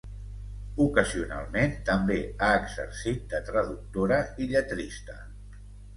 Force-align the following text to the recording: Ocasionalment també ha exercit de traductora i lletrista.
Ocasionalment 0.85 1.75
també 1.89 2.17
ha 2.45 2.49
exercit 2.63 3.29
de 3.35 3.45
traductora 3.51 4.19
i 4.43 4.49
lletrista. 4.55 5.19